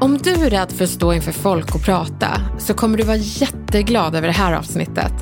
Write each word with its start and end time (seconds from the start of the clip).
Om 0.00 0.18
du 0.18 0.30
är 0.30 0.50
rädd 0.50 0.72
för 0.72 0.84
att 0.84 0.90
stå 0.90 1.12
inför 1.12 1.32
folk 1.32 1.74
och 1.74 1.82
prata 1.82 2.40
så 2.58 2.74
kommer 2.74 2.98
du 2.98 3.04
vara 3.04 3.16
jätteglad 3.16 4.14
över 4.14 4.26
det 4.26 4.34
här 4.34 4.52
avsnittet. 4.52 5.12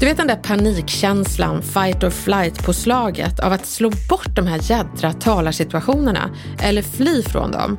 Du 0.00 0.06
vet 0.06 0.16
den 0.16 0.26
där 0.26 0.36
panikkänslan, 0.36 1.62
fight 1.62 2.04
or 2.04 2.10
flight 2.10 2.64
på 2.64 2.72
slaget 2.72 3.40
av 3.40 3.52
att 3.52 3.66
slå 3.66 3.90
bort 4.08 4.36
de 4.36 4.46
här 4.46 4.60
jädra 4.62 5.12
talarsituationerna 5.12 6.30
eller 6.58 6.82
fly 6.82 7.22
från 7.22 7.50
dem. 7.50 7.78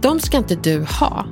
De 0.00 0.20
ska 0.20 0.36
inte 0.36 0.54
du 0.54 0.84
ha. 1.00 1.26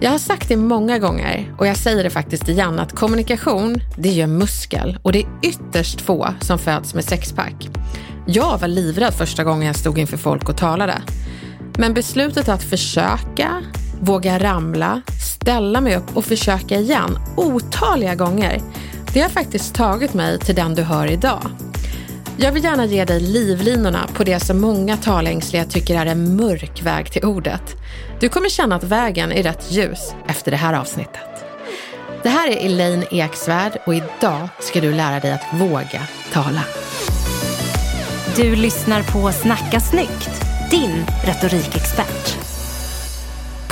Jag 0.00 0.10
har 0.10 0.18
sagt 0.18 0.48
det 0.48 0.56
många 0.56 0.98
gånger 0.98 1.54
och 1.58 1.66
jag 1.66 1.76
säger 1.76 2.04
det 2.04 2.10
faktiskt 2.10 2.48
igen 2.48 2.78
att 2.78 2.92
kommunikation, 2.92 3.76
det 3.96 4.08
gör 4.08 4.26
muskel 4.26 4.98
och 5.02 5.12
det 5.12 5.18
är 5.18 5.28
ytterst 5.42 6.00
få 6.00 6.34
som 6.40 6.58
föds 6.58 6.94
med 6.94 7.04
sexpack. 7.04 7.68
Jag 8.26 8.58
var 8.58 8.68
livrädd 8.68 9.14
första 9.14 9.44
gången 9.44 9.66
jag 9.66 9.76
stod 9.76 9.98
inför 9.98 10.16
folk 10.16 10.48
och 10.48 10.56
talade. 10.56 11.02
Men 11.78 11.94
beslutet 11.94 12.48
att 12.48 12.62
försöka, 12.62 13.62
våga 14.02 14.38
ramla, 14.38 15.02
ställa 15.34 15.80
mig 15.80 15.96
upp 15.96 16.16
och 16.16 16.24
försöka 16.24 16.78
igen 16.78 17.18
otaliga 17.36 18.14
gånger, 18.14 18.60
det 19.12 19.20
har 19.20 19.28
faktiskt 19.28 19.74
tagit 19.74 20.14
mig 20.14 20.38
till 20.38 20.54
den 20.54 20.74
du 20.74 20.82
hör 20.82 21.06
idag. 21.06 21.42
Jag 22.36 22.52
vill 22.52 22.64
gärna 22.64 22.84
ge 22.84 23.04
dig 23.04 23.20
livlinorna 23.20 24.06
på 24.14 24.24
det 24.24 24.40
som 24.40 24.60
många 24.60 24.96
talängsliga 24.96 25.64
tycker 25.64 25.96
är 25.96 26.06
en 26.06 26.36
mörk 26.36 26.82
väg 26.82 27.12
till 27.12 27.24
ordet. 27.24 27.76
Du 28.20 28.28
kommer 28.28 28.48
känna 28.48 28.76
att 28.76 28.84
vägen 28.84 29.32
är 29.32 29.42
rätt 29.42 29.72
ljus 29.72 30.14
efter 30.26 30.50
det 30.50 30.56
här 30.56 30.74
avsnittet. 30.74 31.44
Det 32.22 32.28
här 32.28 32.50
är 32.50 32.66
Elaine 32.66 33.04
Eksvärd 33.10 33.78
och 33.86 33.94
idag 33.94 34.48
ska 34.60 34.80
du 34.80 34.92
lära 34.92 35.20
dig 35.20 35.32
att 35.32 35.60
våga 35.60 36.02
tala. 36.32 36.64
Du 38.36 38.56
lyssnar 38.56 39.02
på 39.02 39.32
Snacka 39.32 39.80
snyggt, 39.80 40.44
din 40.70 41.06
retorikexpert. 41.24 42.51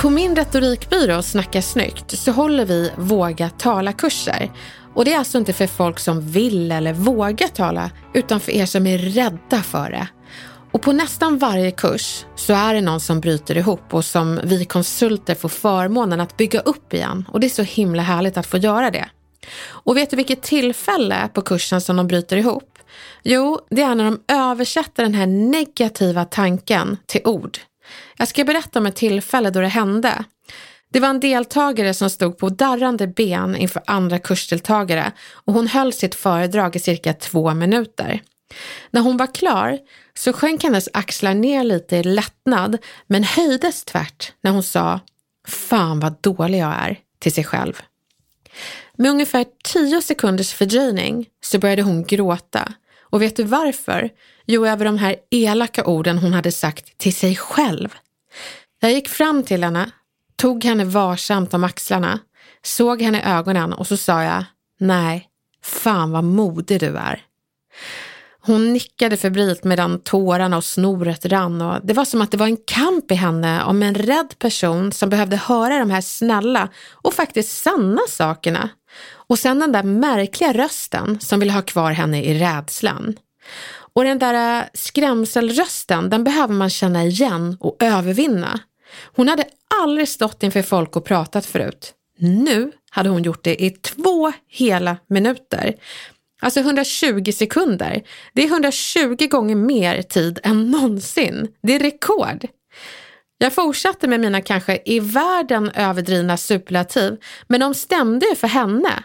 På 0.01 0.09
min 0.09 0.35
retorikbyrå 0.35 1.21
Snacka 1.21 1.61
snyggt 1.61 2.19
så 2.19 2.31
håller 2.31 2.65
vi 2.65 2.91
Våga 2.97 3.49
tala-kurser. 3.49 4.51
Och 4.93 5.05
det 5.05 5.13
är 5.13 5.17
alltså 5.17 5.37
inte 5.37 5.53
för 5.53 5.67
folk 5.67 5.99
som 5.99 6.21
vill 6.21 6.71
eller 6.71 6.93
vågar 6.93 7.47
tala, 7.47 7.91
utan 8.13 8.39
för 8.39 8.51
er 8.51 8.65
som 8.65 8.87
är 8.87 8.97
rädda 8.97 9.63
för 9.63 9.89
det. 9.89 10.07
Och 10.71 10.81
på 10.81 10.91
nästan 10.91 11.37
varje 11.37 11.71
kurs 11.71 12.25
så 12.35 12.53
är 12.53 12.73
det 12.73 12.81
någon 12.81 12.99
som 12.99 13.19
bryter 13.19 13.57
ihop 13.57 13.93
och 13.93 14.05
som 14.05 14.39
vi 14.43 14.65
konsulter 14.65 15.35
får 15.35 15.49
förmånen 15.49 16.21
att 16.21 16.37
bygga 16.37 16.59
upp 16.59 16.93
igen. 16.93 17.25
Och 17.31 17.39
det 17.39 17.47
är 17.47 17.49
så 17.49 17.63
himla 17.63 18.03
härligt 18.03 18.37
att 18.37 18.47
få 18.47 18.57
göra 18.57 18.91
det. 18.91 19.09
Och 19.63 19.97
vet 19.97 20.09
du 20.09 20.15
vilket 20.15 20.43
tillfälle 20.43 21.29
på 21.33 21.41
kursen 21.41 21.81
som 21.81 21.95
de 21.95 22.07
bryter 22.07 22.37
ihop? 22.37 22.79
Jo, 23.23 23.59
det 23.69 23.81
är 23.81 23.95
när 23.95 24.03
de 24.03 24.21
översätter 24.27 25.03
den 25.03 25.13
här 25.13 25.27
negativa 25.27 26.25
tanken 26.25 26.97
till 27.05 27.21
ord. 27.23 27.59
Jag 28.17 28.27
ska 28.27 28.43
berätta 28.43 28.79
om 28.79 28.85
ett 28.85 28.95
tillfälle 28.95 29.49
då 29.49 29.61
det 29.61 29.67
hände. 29.67 30.23
Det 30.93 30.99
var 30.99 31.09
en 31.09 31.19
deltagare 31.19 31.93
som 31.93 32.09
stod 32.09 32.37
på 32.37 32.49
darrande 32.49 33.07
ben 33.07 33.55
inför 33.55 33.81
andra 33.87 34.19
kursdeltagare 34.19 35.11
och 35.33 35.53
hon 35.53 35.67
höll 35.67 35.93
sitt 35.93 36.15
föredrag 36.15 36.75
i 36.75 36.79
cirka 36.79 37.13
två 37.13 37.53
minuter. 37.53 38.21
När 38.91 39.01
hon 39.01 39.17
var 39.17 39.35
klar 39.35 39.79
så 40.13 40.33
sjönk 40.33 40.63
hennes 40.63 40.89
axlar 40.93 41.33
ner 41.33 41.63
lite 41.63 41.97
i 41.97 42.03
lättnad 42.03 42.77
men 43.07 43.23
höjdes 43.23 43.83
tvärt 43.83 44.33
när 44.41 44.51
hon 44.51 44.63
sa 44.63 44.99
Fan 45.47 45.99
vad 45.99 46.15
dålig 46.21 46.59
jag 46.59 46.73
är 46.73 46.99
till 47.19 47.33
sig 47.33 47.43
själv. 47.43 47.81
Med 48.97 49.11
ungefär 49.11 49.45
tio 49.63 50.01
sekunders 50.01 50.53
fördröjning 50.53 51.25
så 51.43 51.59
började 51.59 51.81
hon 51.81 52.03
gråta. 52.03 52.73
Och 53.11 53.21
vet 53.21 53.35
du 53.35 53.43
varför? 53.43 54.09
Jo, 54.45 54.67
över 54.67 54.85
de 54.85 54.97
här 54.97 55.15
elaka 55.31 55.85
orden 55.85 56.17
hon 56.17 56.33
hade 56.33 56.51
sagt 56.51 56.97
till 56.97 57.15
sig 57.15 57.35
själv. 57.35 57.95
Jag 58.79 58.91
gick 58.91 59.09
fram 59.09 59.43
till 59.43 59.63
henne, 59.63 59.91
tog 60.35 60.63
henne 60.63 60.85
varsamt 60.85 61.53
om 61.53 61.63
axlarna, 61.63 62.19
såg 62.63 63.01
henne 63.01 63.19
i 63.19 63.23
ögonen 63.23 63.73
och 63.73 63.87
så 63.87 63.97
sa 63.97 64.23
jag, 64.23 64.43
nej, 64.79 65.27
fan 65.63 66.11
vad 66.11 66.23
modig 66.23 66.79
du 66.79 66.97
är. 66.97 67.23
Hon 68.43 68.73
nickade 68.73 69.17
febrilt 69.17 69.63
medan 69.63 69.99
tårarna 69.99 70.57
och 70.57 70.63
snoret 70.63 71.25
rann 71.25 71.61
och 71.61 71.79
det 71.83 71.93
var 71.93 72.05
som 72.05 72.21
att 72.21 72.31
det 72.31 72.37
var 72.37 72.47
en 72.47 72.57
kamp 72.57 73.11
i 73.11 73.15
henne 73.15 73.63
om 73.63 73.83
en 73.83 73.95
rädd 73.95 74.39
person 74.39 74.91
som 74.91 75.09
behövde 75.09 75.37
höra 75.37 75.79
de 75.79 75.89
här 75.89 76.01
snälla 76.01 76.69
och 76.91 77.13
faktiskt 77.13 77.61
sanna 77.63 78.01
sakerna. 78.09 78.69
Och 79.13 79.39
sen 79.39 79.59
den 79.59 79.71
där 79.71 79.83
märkliga 79.83 80.53
rösten 80.53 81.19
som 81.19 81.39
ville 81.39 81.53
ha 81.53 81.61
kvar 81.61 81.91
henne 81.91 82.23
i 82.23 82.39
rädslan. 82.39 83.15
Och 83.93 84.03
den 84.03 84.19
där 84.19 84.59
eh, 84.59 84.65
skrämselrösten, 84.73 86.09
den 86.09 86.23
behöver 86.23 86.53
man 86.53 86.69
känna 86.69 87.03
igen 87.03 87.57
och 87.59 87.83
övervinna. 87.83 88.59
Hon 89.15 89.27
hade 89.27 89.45
aldrig 89.81 90.07
stått 90.07 90.43
inför 90.43 90.61
folk 90.61 90.95
och 90.95 91.05
pratat 91.05 91.45
förut. 91.45 91.93
Nu 92.17 92.71
hade 92.89 93.09
hon 93.09 93.23
gjort 93.23 93.43
det 93.43 93.63
i 93.63 93.69
två 93.69 94.31
hela 94.47 94.97
minuter. 95.07 95.75
Alltså 96.41 96.59
120 96.59 97.31
sekunder. 97.31 98.01
Det 98.33 98.43
är 98.43 98.47
120 98.47 99.27
gånger 99.27 99.55
mer 99.55 100.01
tid 100.01 100.39
än 100.43 100.71
någonsin. 100.71 101.47
Det 101.63 101.75
är 101.75 101.79
rekord. 101.79 102.45
Jag 103.41 103.53
fortsatte 103.53 104.07
med 104.07 104.19
mina 104.19 104.41
kanske 104.41 104.79
i 104.85 104.99
världen 104.99 105.71
överdrivna 105.71 106.37
superlativ, 106.37 107.17
men 107.47 107.59
de 107.59 107.73
stämde 107.73 108.25
ju 108.25 108.35
för 108.35 108.47
henne. 108.47 109.03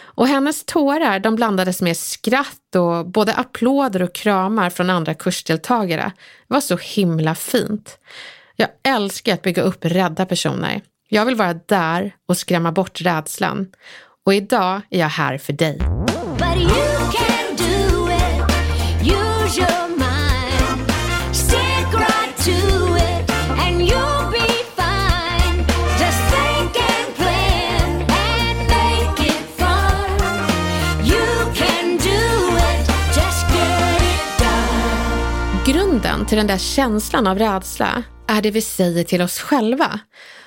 Och 0.00 0.28
hennes 0.28 0.64
tårar 0.64 1.18
de 1.18 1.36
blandades 1.36 1.82
med 1.82 1.96
skratt 1.96 2.76
och 2.76 3.06
både 3.06 3.34
applåder 3.34 4.02
och 4.02 4.12
kramar 4.12 4.70
från 4.70 4.90
andra 4.90 5.14
kursdeltagare. 5.14 6.12
Det 6.48 6.54
var 6.54 6.60
så 6.60 6.76
himla 6.76 7.34
fint. 7.34 7.98
Jag 8.56 8.68
älskar 8.82 9.34
att 9.34 9.42
bygga 9.42 9.62
upp 9.62 9.84
rädda 9.84 10.26
personer. 10.26 10.80
Jag 11.08 11.26
vill 11.26 11.36
vara 11.36 11.54
där 11.54 12.14
och 12.28 12.36
skrämma 12.36 12.72
bort 12.72 13.00
rädslan. 13.00 13.66
Och 14.26 14.34
idag 14.34 14.80
är 14.90 15.00
jag 15.00 15.08
här 15.08 15.38
för 15.38 15.52
dig. 15.52 15.78
Done. 36.22 36.28
Till 36.28 36.38
den 36.38 36.46
där 36.46 36.58
känslan 36.58 37.26
av 37.26 37.38
rädsla 37.38 38.02
är 38.28 38.42
det 38.42 38.50
vi 38.50 38.60
säger 38.60 39.04
till 39.04 39.22
oss 39.22 39.38
själva. 39.38 40.00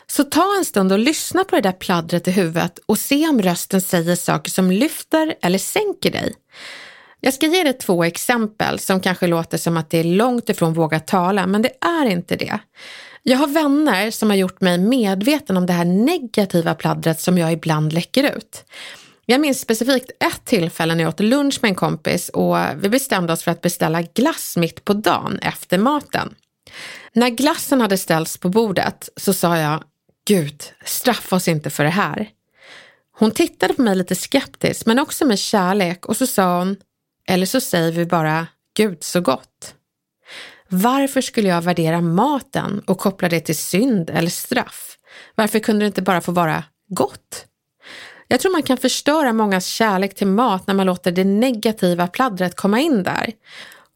Så 0.08 0.24
ta 0.24 0.58
en 0.58 0.66
stund 0.66 0.92
och 0.92 1.00
lyssna 1.00 1.44
på 1.44 1.56
det 1.56 1.62
där 1.62 1.72
pladdret 1.72 2.28
i 2.28 2.32
huvudet 2.32 2.80
och 2.86 2.98
se 2.98 3.28
om 3.28 3.42
rösten 3.42 3.82
säger 3.82 4.16
saker 4.16 4.52
som 4.52 4.72
lyfter 4.72 5.36
eller 5.42 5.60
sänker 5.60 6.12
dig. 6.12 6.34
Jag 7.22 7.34
ska 7.34 7.46
ge 7.46 7.64
dig 7.64 7.74
två 7.74 8.04
exempel 8.04 8.80
som 8.80 9.00
kanske 9.00 9.28
låter 9.28 9.58
som 9.58 9.78
att 9.78 9.90
det 9.90 9.98
är 9.98 10.04
långt 10.04 10.50
ifrån 10.50 10.74
våga 10.74 11.00
tala, 11.00 11.48
men 11.48 11.62
det 11.62 11.72
är 11.82 12.06
inte 12.06 12.36
det. 12.36 12.60
Jag 13.24 13.38
har 13.38 13.48
vänner 13.48 14.12
som 14.12 14.30
har 14.30 14.38
gjort 14.38 14.62
mig 14.62 14.78
medveten 14.78 15.58
om 15.58 15.66
det 15.66 15.74
här 15.74 15.86
negativa 15.86 16.76
pladdret 16.76 17.20
som 17.20 17.38
jag 17.38 17.54
ibland 17.54 17.94
läcker 17.94 18.38
ut. 18.38 18.66
Jag 19.26 19.42
minns 19.42 19.60
specifikt 19.60 20.12
ett 20.20 20.46
tillfälle 20.46 20.96
när 20.96 21.04
jag 21.04 21.10
åt 21.10 21.20
lunch 21.20 21.60
med 21.62 21.70
en 21.70 21.76
kompis 21.76 22.30
och 22.30 22.58
vi 22.76 22.90
bestämde 22.90 23.34
oss 23.34 23.44
för 23.44 23.52
att 23.52 23.62
beställa 23.62 24.02
glass 24.02 24.58
mitt 24.58 24.86
på 24.86 24.94
dagen 24.94 25.40
efter 25.40 25.78
maten. 25.78 26.36
När 27.14 27.30
glassen 27.30 27.82
hade 27.82 27.98
ställts 27.98 28.38
på 28.38 28.50
bordet 28.50 29.10
så 29.18 29.34
sa 29.34 29.58
jag, 29.58 29.84
Gud, 30.28 30.64
straffa 30.86 31.36
oss 31.36 31.48
inte 31.48 31.70
för 31.70 31.84
det 31.84 31.90
här. 31.90 32.30
Hon 33.18 33.32
tittade 33.32 33.74
på 33.74 33.82
mig 33.82 33.96
lite 33.96 34.16
skeptiskt 34.16 34.86
men 34.86 35.00
också 35.00 35.26
med 35.26 35.40
kärlek 35.40 36.06
och 36.06 36.18
så 36.18 36.28
sa 36.28 36.60
hon, 36.60 36.78
eller 37.28 37.46
så 37.46 37.62
säger 37.62 37.92
vi 37.92 38.06
bara, 38.06 38.48
Gud 38.78 39.04
så 39.04 39.22
gott. 39.22 39.76
Varför 40.68 41.22
skulle 41.22 41.48
jag 41.48 41.62
värdera 41.62 42.02
maten 42.02 42.80
och 42.80 43.00
koppla 43.00 43.30
det 43.30 43.40
till 43.40 43.58
synd 43.58 44.10
eller 44.10 44.30
straff? 44.30 44.98
Varför 45.36 45.60
kunde 45.60 45.86
det 45.86 45.88
inte 45.88 46.02
bara 46.02 46.22
få 46.22 46.32
vara 46.32 46.64
gott? 46.88 47.46
Jag 48.28 48.40
tror 48.40 48.52
man 48.52 48.64
kan 48.64 48.78
förstöra 48.78 49.34
mångas 49.34 49.66
kärlek 49.66 50.16
till 50.16 50.28
mat 50.28 50.68
när 50.68 50.74
man 50.74 50.86
låter 50.86 51.12
det 51.12 51.24
negativa 51.24 52.08
pladdret 52.08 52.56
komma 52.56 52.80
in 52.80 53.04
där. 53.04 53.32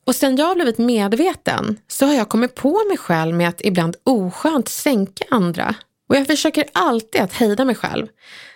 Och 0.06 0.16
sen 0.16 0.36
jag 0.36 0.46
har 0.46 0.56
blivit 0.56 0.78
medveten 0.78 1.78
så 1.88 2.06
har 2.06 2.14
jag 2.14 2.30
kommit 2.30 2.56
på 2.56 2.84
mig 2.88 2.98
själv 2.98 3.36
med 3.36 3.50
att 3.50 3.62
ibland 3.62 3.96
oskönt 4.04 4.68
sänka 4.70 5.26
andra. 5.30 5.76
Och 6.10 6.16
jag 6.16 6.28
försöker 6.28 6.66
alltid 6.74 7.22
att 7.22 7.34
hejda 7.34 7.66
mig 7.66 7.76
själv. 7.76 8.08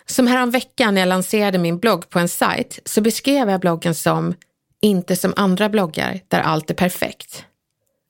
Som 0.06 0.28
häromveckan 0.28 0.94
när 0.94 1.02
jag 1.02 1.08
lanserade 1.08 1.58
min 1.58 1.80
blogg 1.80 2.10
på 2.10 2.20
en 2.20 2.30
sajt 2.30 2.80
så 2.86 3.02
beskrev 3.02 3.50
jag 3.50 3.60
bloggen 3.60 3.96
som 3.96 4.34
inte 4.82 5.16
som 5.16 5.34
andra 5.36 5.70
bloggar 5.70 6.20
där 6.28 6.40
allt 6.40 6.70
är 6.70 6.74
perfekt. 6.74 7.46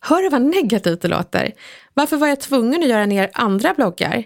Hör 0.01 0.21
du 0.21 0.29
vad 0.29 0.41
negativt 0.41 1.01
det 1.01 1.07
låter? 1.07 1.53
Varför 1.93 2.17
var 2.17 2.27
jag 2.27 2.39
tvungen 2.39 2.83
att 2.83 2.89
göra 2.89 3.05
ner 3.05 3.29
andra 3.33 3.73
bloggar? 3.73 4.23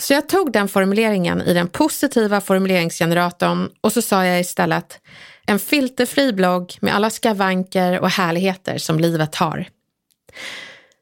Så 0.00 0.12
jag 0.12 0.28
tog 0.28 0.52
den 0.52 0.68
formuleringen 0.68 1.42
i 1.42 1.54
den 1.54 1.68
positiva 1.68 2.40
formuleringsgeneratorn 2.40 3.68
och 3.80 3.92
så 3.92 4.02
sa 4.02 4.24
jag 4.24 4.40
istället 4.40 5.00
en 5.46 5.58
filterfri 5.58 6.32
blogg 6.32 6.76
med 6.80 6.94
alla 6.94 7.10
skavanker 7.10 8.00
och 8.00 8.10
härligheter 8.10 8.78
som 8.78 9.00
livet 9.00 9.34
har. 9.34 9.68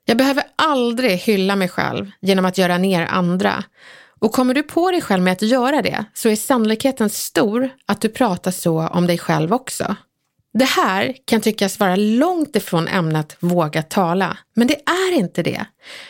Jag 0.05 0.19
behöver 0.19 0.45
aldrig 0.57 1.11
hylla 1.11 1.57
mig 1.57 1.69
själv 1.69 2.11
genom 2.21 2.45
att 2.45 2.59
göra 2.59 2.79
ner 2.79 3.07
andra. 3.07 3.65
Och 4.21 4.33
kommer 4.33 4.55
du 4.55 4.63
på 4.63 4.91
dig 4.91 5.01
själv 5.01 5.23
med 5.23 5.33
att 5.33 5.43
göra 5.43 5.83
det 5.83 6.05
så 6.15 6.29
är 6.29 6.37
sannolikheten 6.37 7.11
stor 7.11 7.71
att 7.87 8.01
du 8.01 8.09
pratar 8.09 8.51
så 8.51 8.89
om 8.89 9.07
dig 9.07 9.19
själv 9.19 9.53
också. 9.53 9.97
Det 10.59 10.65
här 10.65 11.17
kan 11.25 11.41
tyckas 11.41 11.81
vara 11.81 11.97
långt 11.97 12.57
ifrån 12.57 12.89
ämnet 12.89 13.37
våga 13.41 13.83
tala, 13.83 14.39
men 14.55 14.67
det 14.67 14.75
är 14.75 15.13
inte 15.13 15.43
det. 15.43 15.67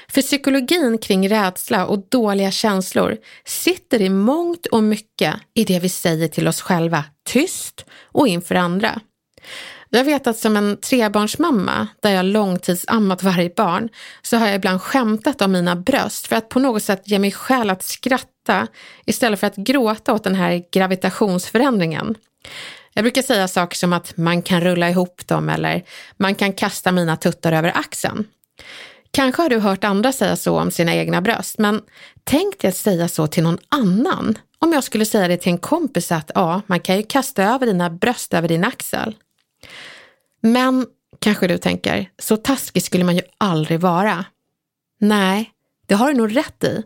För 0.08 0.22
psykologin 0.22 0.98
kring 0.98 1.28
rädsla 1.28 1.86
och 1.86 2.08
dåliga 2.08 2.50
känslor 2.50 3.16
sitter 3.44 4.02
i 4.02 4.08
mångt 4.08 4.66
och 4.66 4.84
mycket 4.84 5.34
i 5.54 5.64
det 5.64 5.78
vi 5.78 5.88
säger 5.88 6.28
till 6.28 6.48
oss 6.48 6.60
själva, 6.60 7.04
tyst 7.28 7.84
och 8.12 8.28
inför 8.28 8.54
andra. 8.54 9.00
Jag 9.90 10.04
vet 10.04 10.26
att 10.26 10.38
som 10.38 10.56
en 10.56 10.76
trebarnsmamma, 10.80 11.88
där 12.02 12.10
jag 12.10 12.24
långtidsammat 12.24 13.22
varje 13.22 13.50
barn, 13.56 13.88
så 14.22 14.36
har 14.36 14.46
jag 14.46 14.56
ibland 14.56 14.82
skämtat 14.82 15.42
om 15.42 15.52
mina 15.52 15.76
bröst 15.76 16.26
för 16.26 16.36
att 16.36 16.48
på 16.48 16.58
något 16.58 16.82
sätt 16.82 17.02
ge 17.04 17.18
mig 17.18 17.32
skäl 17.32 17.70
att 17.70 17.82
skratta 17.82 18.66
istället 19.06 19.40
för 19.40 19.46
att 19.46 19.56
gråta 19.56 20.12
åt 20.12 20.24
den 20.24 20.34
här 20.34 20.62
gravitationsförändringen. 20.72 22.14
Jag 22.96 23.04
brukar 23.04 23.22
säga 23.22 23.48
saker 23.48 23.76
som 23.76 23.92
att 23.92 24.16
man 24.16 24.42
kan 24.42 24.60
rulla 24.60 24.90
ihop 24.90 25.26
dem 25.26 25.48
eller 25.48 25.82
man 26.16 26.34
kan 26.34 26.52
kasta 26.52 26.92
mina 26.92 27.16
tuttar 27.16 27.52
över 27.52 27.72
axeln. 27.74 28.24
Kanske 29.10 29.42
har 29.42 29.48
du 29.48 29.58
hört 29.58 29.84
andra 29.84 30.12
säga 30.12 30.36
så 30.36 30.60
om 30.60 30.70
sina 30.70 30.94
egna 30.94 31.20
bröst, 31.20 31.58
men 31.58 31.82
tänk 32.24 32.58
dig 32.58 32.68
att 32.68 32.76
säga 32.76 33.08
så 33.08 33.26
till 33.26 33.42
någon 33.42 33.58
annan. 33.68 34.38
Om 34.58 34.72
jag 34.72 34.84
skulle 34.84 35.06
säga 35.06 35.28
det 35.28 35.36
till 35.36 35.52
en 35.52 35.58
kompis 35.58 36.12
att 36.12 36.30
ja, 36.34 36.62
man 36.66 36.80
kan 36.80 36.96
ju 36.96 37.02
kasta 37.02 37.44
över 37.44 37.66
dina 37.66 37.90
bröst 37.90 38.34
över 38.34 38.48
din 38.48 38.64
axel. 38.64 39.16
Men, 40.40 40.86
kanske 41.18 41.46
du 41.46 41.58
tänker, 41.58 42.10
så 42.18 42.36
taskig 42.36 42.82
skulle 42.82 43.04
man 43.04 43.16
ju 43.16 43.22
aldrig 43.38 43.80
vara. 43.80 44.24
Nej, 45.00 45.50
det 45.86 45.94
har 45.94 46.08
du 46.08 46.14
nog 46.14 46.36
rätt 46.36 46.64
i. 46.64 46.82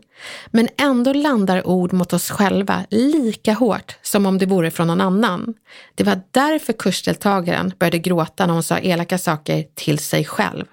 Men 0.47 0.67
ändå 0.77 1.13
landar 1.13 1.67
ord 1.67 1.93
mot 1.93 2.13
oss 2.13 2.29
själva 2.29 2.85
lika 2.89 3.53
hårt 3.53 3.95
som 4.01 4.25
om 4.25 4.37
det 4.37 4.45
vore 4.45 4.71
från 4.71 4.87
någon 4.87 5.01
annan. 5.01 5.53
Det 5.95 6.03
var 6.03 6.21
därför 6.31 6.73
kursdeltagaren 6.73 7.73
började 7.79 7.99
gråta 7.99 8.45
när 8.45 8.53
hon 8.53 8.63
sa 8.63 8.79
elaka 8.79 9.17
saker 9.17 9.65
till 9.75 9.99
sig 9.99 10.25
själv. 10.25 10.65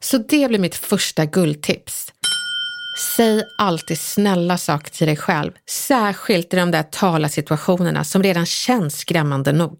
Så 0.00 0.18
det 0.18 0.48
blir 0.48 0.58
mitt 0.58 0.74
första 0.74 1.24
guldtips. 1.24 2.12
Säg 3.16 3.44
alltid 3.58 3.98
snälla 3.98 4.58
saker 4.58 4.90
till 4.90 5.06
dig 5.06 5.16
själv, 5.16 5.52
särskilt 5.70 6.54
i 6.54 6.56
de 6.56 6.70
där 6.70 6.82
talarsituationerna 6.82 8.04
som 8.04 8.22
redan 8.22 8.46
känns 8.46 8.98
skrämmande 8.98 9.52
nog. 9.52 9.78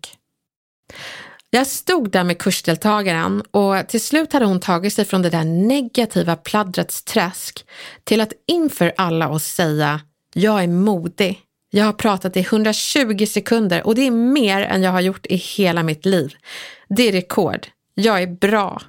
Jag 1.54 1.66
stod 1.66 2.10
där 2.10 2.24
med 2.24 2.38
kursdeltagaren 2.38 3.42
och 3.50 3.88
till 3.88 4.00
slut 4.00 4.32
hade 4.32 4.44
hon 4.44 4.60
tagit 4.60 4.92
sig 4.92 5.04
från 5.04 5.22
det 5.22 5.30
där 5.30 5.44
negativa 5.44 6.36
pladdrets 6.36 7.04
träsk 7.04 7.66
till 8.04 8.20
att 8.20 8.32
inför 8.46 8.92
alla 8.96 9.28
oss 9.28 9.44
säga 9.44 10.00
jag 10.34 10.62
är 10.62 10.68
modig. 10.68 11.40
Jag 11.70 11.84
har 11.84 11.92
pratat 11.92 12.36
i 12.36 12.40
120 12.40 13.26
sekunder 13.26 13.86
och 13.86 13.94
det 13.94 14.06
är 14.06 14.10
mer 14.10 14.62
än 14.62 14.82
jag 14.82 14.90
har 14.90 15.00
gjort 15.00 15.26
i 15.26 15.36
hela 15.36 15.82
mitt 15.82 16.06
liv. 16.06 16.34
Det 16.88 17.08
är 17.08 17.12
rekord. 17.12 17.66
Jag 17.94 18.22
är 18.22 18.26
bra. 18.26 18.82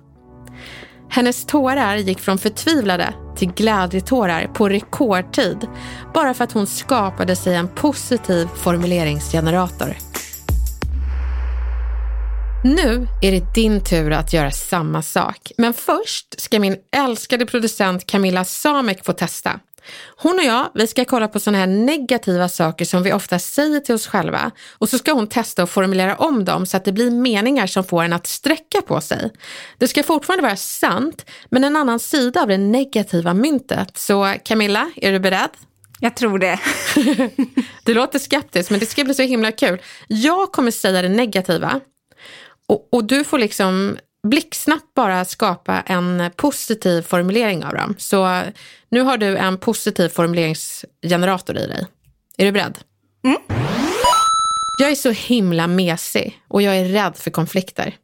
Hennes 1.09 1.45
tårar 1.45 1.95
gick 1.95 2.19
från 2.19 2.37
förtvivlade 2.37 3.13
till 3.35 3.53
glädjetårar 3.53 4.47
på 4.47 4.69
rekordtid 4.69 5.67
bara 6.13 6.33
för 6.33 6.43
att 6.43 6.51
hon 6.51 6.67
skapade 6.67 7.35
sig 7.35 7.55
en 7.55 7.67
positiv 7.67 8.47
formuleringsgenerator. 8.55 9.95
Nu 12.65 13.07
är 13.21 13.31
det 13.31 13.53
din 13.55 13.83
tur 13.83 14.11
att 14.11 14.33
göra 14.33 14.51
samma 14.51 15.01
sak. 15.01 15.51
Men 15.57 15.73
först 15.73 16.41
ska 16.41 16.59
min 16.59 16.77
älskade 16.95 17.45
producent 17.45 18.07
Camilla 18.07 18.45
Samek 18.45 19.05
få 19.05 19.13
testa. 19.13 19.59
Hon 20.17 20.39
och 20.39 20.45
jag, 20.45 20.69
vi 20.73 20.87
ska 20.87 21.05
kolla 21.05 21.27
på 21.27 21.39
sådana 21.39 21.57
här 21.57 21.67
negativa 21.67 22.49
saker 22.49 22.85
som 22.85 23.03
vi 23.03 23.13
ofta 23.13 23.39
säger 23.39 23.79
till 23.79 23.95
oss 23.95 24.07
själva 24.07 24.51
och 24.71 24.89
så 24.89 24.97
ska 24.97 25.13
hon 25.13 25.27
testa 25.27 25.63
att 25.63 25.69
formulera 25.69 26.15
om 26.15 26.45
dem 26.45 26.65
så 26.65 26.77
att 26.77 26.85
det 26.85 26.91
blir 26.91 27.11
meningar 27.11 27.67
som 27.67 27.83
får 27.83 28.03
en 28.03 28.13
att 28.13 28.27
sträcka 28.27 28.81
på 28.81 29.01
sig. 29.01 29.31
Det 29.77 29.87
ska 29.87 30.03
fortfarande 30.03 30.43
vara 30.43 30.55
sant, 30.55 31.25
men 31.49 31.63
en 31.63 31.75
annan 31.75 31.99
sida 31.99 32.41
av 32.41 32.47
det 32.47 32.57
negativa 32.57 33.33
myntet. 33.33 33.97
Så 33.97 34.33
Camilla, 34.43 34.91
är 34.95 35.11
du 35.11 35.19
beredd? 35.19 35.49
Jag 35.99 36.15
tror 36.15 36.39
det. 36.39 36.59
Du 37.83 37.93
låter 37.93 38.19
skeptisk, 38.19 38.69
men 38.69 38.79
det 38.79 38.85
ska 38.85 39.03
bli 39.03 39.13
så 39.13 39.21
himla 39.21 39.51
kul. 39.51 39.81
Jag 40.07 40.51
kommer 40.51 40.71
säga 40.71 41.01
det 41.01 41.09
negativa 41.09 41.81
och, 42.67 42.87
och 42.91 43.03
du 43.05 43.23
får 43.23 43.39
liksom 43.39 43.97
blixtsnabbt 44.27 44.93
bara 44.95 45.25
skapa 45.25 45.81
en 45.81 46.31
positiv 46.35 47.01
formulering 47.01 47.63
av 47.65 47.73
dem. 47.73 47.95
Så 47.97 48.41
nu 48.89 49.01
har 49.01 49.17
du 49.17 49.37
en 49.37 49.57
positiv 49.57 50.09
formuleringsgenerator 50.09 51.57
i 51.57 51.67
dig. 51.67 51.87
Är 52.37 52.45
du 52.45 52.51
beredd? 52.51 52.79
Mm. 53.25 53.37
Jag 54.79 54.91
är 54.91 54.95
så 54.95 55.11
himla 55.11 55.67
mesig 55.67 56.39
och 56.47 56.61
jag 56.61 56.77
är 56.77 56.85
rädd 56.85 57.17
för 57.17 57.31
konflikter. 57.31 57.95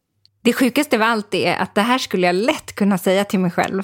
Det 0.43 0.53
sjukaste 0.53 0.95
av 0.95 1.01
allt 1.01 1.33
är 1.33 1.55
att 1.55 1.75
det 1.75 1.81
här 1.81 1.97
skulle 1.97 2.27
jag 2.27 2.35
lätt 2.35 2.75
kunna 2.75 2.97
säga 2.97 3.25
till 3.25 3.39
mig 3.39 3.51
själv. 3.51 3.83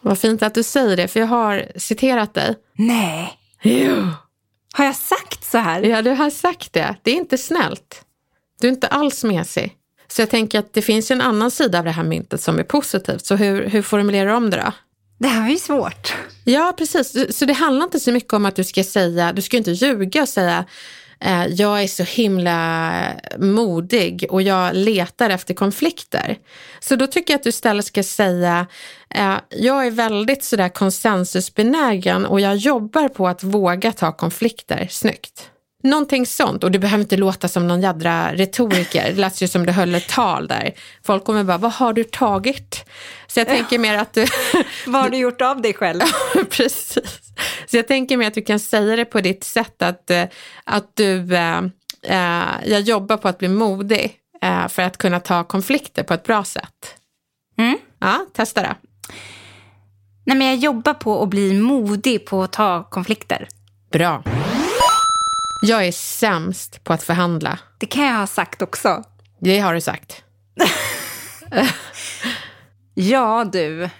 Vad 0.00 0.18
fint 0.18 0.42
att 0.42 0.54
du 0.54 0.62
säger 0.62 0.96
det, 0.96 1.08
för 1.08 1.20
jag 1.20 1.26
har 1.26 1.66
citerat 1.76 2.34
dig. 2.34 2.54
Nej, 2.78 3.32
Jo. 3.62 4.08
har 4.72 4.84
jag 4.84 4.96
sagt 4.96 5.44
så 5.44 5.58
här? 5.58 5.82
Ja, 5.82 6.02
du 6.02 6.10
har 6.10 6.30
sagt 6.30 6.72
det. 6.72 6.94
Det 7.02 7.10
är 7.10 7.14
inte 7.14 7.38
snällt. 7.38 8.04
Du 8.60 8.66
är 8.68 8.72
inte 8.72 8.88
alls 8.88 9.24
mesig. 9.24 9.72
Så 10.08 10.22
jag 10.22 10.30
tänker 10.30 10.58
att 10.58 10.72
det 10.72 10.82
finns 10.82 11.10
ju 11.10 11.12
en 11.12 11.20
annan 11.20 11.50
sida 11.50 11.78
av 11.78 11.84
det 11.84 11.90
här 11.90 12.04
myntet 12.04 12.40
som 12.40 12.58
är 12.58 12.62
positivt. 12.62 13.26
Så 13.26 13.36
hur, 13.36 13.68
hur 13.68 13.82
formulerar 13.82 14.26
du 14.26 14.36
om 14.36 14.50
det 14.50 14.56
då? 14.56 14.72
Det 15.18 15.28
här 15.28 15.42
var 15.42 15.48
ju 15.48 15.58
svårt. 15.58 16.14
Ja, 16.44 16.74
precis. 16.78 17.36
Så 17.38 17.44
det 17.44 17.52
handlar 17.52 17.84
inte 17.84 18.00
så 18.00 18.12
mycket 18.12 18.32
om 18.32 18.46
att 18.46 18.56
du 18.56 18.64
ska 18.64 18.84
säga, 18.84 19.32
du 19.32 19.42
ska 19.42 19.56
inte 19.56 19.70
ljuga 19.70 20.22
och 20.22 20.28
säga 20.28 20.64
eh, 21.20 21.46
jag 21.46 21.82
är 21.82 21.86
så 21.86 22.02
himla 22.02 22.92
modig 23.38 24.26
och 24.30 24.42
jag 24.42 24.74
letar 24.74 25.30
efter 25.30 25.54
konflikter. 25.54 26.38
Så 26.80 26.96
då 26.96 27.06
tycker 27.06 27.34
jag 27.34 27.38
att 27.38 27.44
du 27.44 27.50
istället 27.50 27.84
ska 27.84 28.02
säga 28.02 28.66
eh, 29.10 29.34
jag 29.50 29.86
är 29.86 29.90
väldigt 29.90 30.44
sådär 30.44 30.68
konsensusbenägen 30.68 32.26
och 32.26 32.40
jag 32.40 32.56
jobbar 32.56 33.08
på 33.08 33.28
att 33.28 33.42
våga 33.42 33.92
ta 33.92 34.12
konflikter. 34.12 34.88
Snyggt. 34.90 35.50
Någonting 35.82 36.26
sånt. 36.26 36.64
Och 36.64 36.70
du 36.70 36.78
behöver 36.78 37.02
inte 37.02 37.16
låta 37.16 37.48
som 37.48 37.68
någon 37.68 37.80
jädra 37.80 38.34
retoriker. 38.34 39.04
Det 39.04 39.20
lät 39.20 39.40
ju 39.40 39.48
som 39.48 39.66
du 39.66 39.72
höll 39.72 39.94
ett 39.94 40.08
tal 40.08 40.48
där. 40.48 40.74
Folk 41.04 41.24
kommer 41.24 41.44
bara, 41.44 41.58
vad 41.58 41.72
har 41.72 41.92
du 41.92 42.04
tagit? 42.04 42.84
Så 43.26 43.40
jag 43.40 43.46
tänker 43.46 43.78
mer 43.78 43.98
att 43.98 44.14
du... 44.14 44.26
Vad 44.86 45.02
har 45.02 45.10
du 45.10 45.16
gjort 45.16 45.40
av 45.40 45.62
dig 45.62 45.74
själv? 45.74 46.00
Precis. 46.50 47.20
Så 47.66 47.76
jag 47.76 47.88
tänker 47.88 48.16
mer 48.16 48.26
att 48.26 48.34
du 48.34 48.42
kan 48.42 48.60
säga 48.60 48.96
det 48.96 49.04
på 49.04 49.20
ditt 49.20 49.44
sätt 49.44 49.82
att, 49.82 50.10
eh, 50.10 50.24
att 50.64 50.90
du, 50.94 51.36
eh, 51.36 51.58
eh, 52.02 52.54
jag 52.64 52.80
jobbar 52.80 53.16
på 53.16 53.28
att 53.28 53.38
bli 53.38 53.48
modig 53.48 54.12
eh, 54.42 54.68
för 54.68 54.82
att 54.82 54.98
kunna 54.98 55.20
ta 55.20 55.44
konflikter 55.44 56.02
på 56.02 56.14
ett 56.14 56.22
bra 56.22 56.44
sätt. 56.44 56.94
Mm. 57.58 57.78
Ja, 57.98 58.26
testa 58.32 58.62
det. 58.62 58.74
Nej, 60.26 60.36
men 60.36 60.46
jag 60.46 60.56
jobbar 60.56 60.94
på 60.94 61.22
att 61.22 61.28
bli 61.28 61.60
modig 61.60 62.26
på 62.26 62.42
att 62.42 62.52
ta 62.52 62.84
konflikter. 62.84 63.48
Bra. 63.92 64.22
Jag 65.62 65.86
är 65.86 65.92
sämst 65.92 66.84
på 66.84 66.92
att 66.92 67.02
förhandla. 67.02 67.58
Det 67.78 67.86
kan 67.86 68.04
jag 68.04 68.14
ha 68.18 68.26
sagt 68.26 68.62
också. 68.62 69.04
Det 69.40 69.58
har 69.58 69.74
du 69.74 69.80
sagt. 69.80 70.22
Ja, 72.98 73.44
du. 73.52 73.90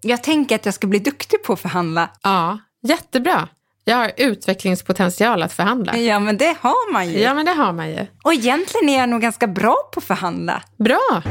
Jag 0.00 0.22
tänker 0.22 0.54
att 0.54 0.64
jag 0.64 0.74
ska 0.74 0.86
bli 0.86 0.98
duktig 0.98 1.42
på 1.42 1.52
att 1.52 1.60
förhandla. 1.60 2.10
Ja, 2.22 2.58
jättebra. 2.82 3.48
Jag 3.84 3.96
har 3.96 4.12
utvecklingspotential 4.16 5.42
att 5.42 5.52
förhandla. 5.52 5.96
Ja, 5.96 6.18
men 6.18 6.38
det 6.38 6.56
har 6.60 6.92
man 6.92 7.10
ju. 7.10 7.18
Ja, 7.18 7.34
men 7.34 7.46
det 7.46 7.52
har 7.52 7.72
man 7.72 7.90
ju. 7.90 8.06
Och 8.24 8.32
egentligen 8.34 8.88
är 8.88 8.98
jag 8.98 9.08
nog 9.08 9.20
ganska 9.20 9.46
bra 9.46 9.76
på 9.92 9.98
att 9.98 10.04
förhandla. 10.04 10.62
Bra! 10.78 11.22